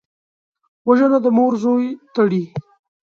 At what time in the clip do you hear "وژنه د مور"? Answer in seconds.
0.87-1.53